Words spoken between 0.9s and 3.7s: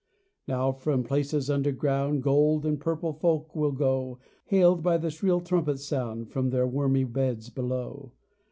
places underground Gold and purple folk